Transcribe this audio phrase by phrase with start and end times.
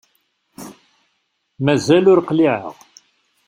[1.65, 2.73] Mazal ur qliεeɣ.